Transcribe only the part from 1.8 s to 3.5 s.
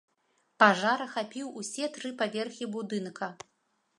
тры паверхі будынка.